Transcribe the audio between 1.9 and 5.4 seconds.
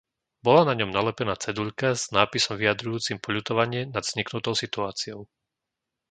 s nápisom vyjadrujúcim poľutovanie nad vzniknutou situáciou.